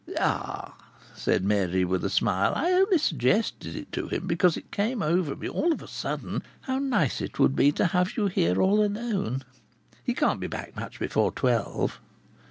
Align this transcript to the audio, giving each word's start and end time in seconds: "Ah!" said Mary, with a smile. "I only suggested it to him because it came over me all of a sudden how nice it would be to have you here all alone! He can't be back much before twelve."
"Ah!" 0.19 0.73
said 1.13 1.43
Mary, 1.45 1.85
with 1.85 2.03
a 2.03 2.09
smile. 2.09 2.53
"I 2.55 2.71
only 2.71 2.97
suggested 2.97 3.75
it 3.75 3.91
to 3.91 4.07
him 4.07 4.25
because 4.25 4.57
it 4.57 4.71
came 4.71 5.03
over 5.03 5.35
me 5.35 5.47
all 5.47 5.71
of 5.71 5.83
a 5.83 5.87
sudden 5.87 6.41
how 6.61 6.79
nice 6.79 7.21
it 7.21 7.37
would 7.37 7.55
be 7.55 7.71
to 7.73 7.85
have 7.85 8.17
you 8.17 8.25
here 8.25 8.59
all 8.63 8.83
alone! 8.83 9.43
He 10.03 10.15
can't 10.15 10.39
be 10.39 10.47
back 10.47 10.75
much 10.75 10.99
before 10.99 11.31
twelve." 11.31 11.99